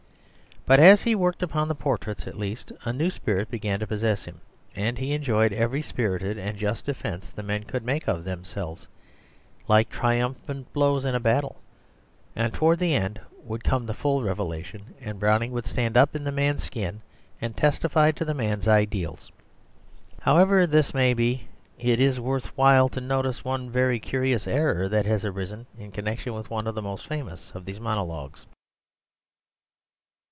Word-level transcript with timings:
But 0.63 0.79
as 0.79 1.01
he 1.03 1.15
worked 1.15 1.41
upon 1.41 1.67
the 1.67 1.75
portraits 1.75 2.27
at 2.27 2.37
least, 2.37 2.71
a 2.85 2.93
new 2.93 3.09
spirit 3.09 3.49
began 3.49 3.79
to 3.79 3.87
possess 3.87 4.25
him, 4.25 4.41
and 4.75 4.95
he 4.99 5.11
enjoyed 5.11 5.51
every 5.51 5.81
spirited 5.81 6.37
and 6.37 6.55
just 6.55 6.85
defence 6.85 7.31
the 7.31 7.41
men 7.41 7.63
could 7.63 7.83
make 7.83 8.07
of 8.07 8.23
themselves, 8.23 8.87
like 9.67 9.89
triumphant 9.89 10.71
blows 10.71 11.03
in 11.03 11.15
a 11.15 11.19
battle, 11.19 11.57
and 12.35 12.53
towards 12.53 12.79
the 12.79 12.93
end 12.93 13.19
would 13.43 13.63
come 13.63 13.87
the 13.87 13.95
full 13.95 14.21
revelation, 14.21 14.93
and 15.01 15.19
Browning 15.19 15.51
would 15.51 15.65
stand 15.65 15.97
up 15.97 16.15
in 16.15 16.23
the 16.23 16.31
man's 16.31 16.63
skin 16.63 17.01
and 17.41 17.57
testify 17.57 18.11
to 18.11 18.23
the 18.23 18.35
man's 18.35 18.67
ideals. 18.67 19.31
However 20.21 20.67
this 20.67 20.93
may 20.93 21.15
be, 21.15 21.47
it 21.79 21.99
is 21.99 22.19
worth 22.19 22.55
while 22.55 22.87
to 22.89 23.01
notice 23.01 23.43
one 23.43 23.71
very 23.71 23.99
curious 23.99 24.45
error 24.47 24.87
that 24.87 25.07
has 25.07 25.25
arisen 25.25 25.65
in 25.79 25.91
connection 25.91 26.35
with 26.35 26.51
one 26.51 26.67
of 26.67 26.75
the 26.75 26.83
most 26.83 27.07
famous 27.07 27.51
of 27.55 27.65
these 27.65 27.79
monologues. 27.79 28.45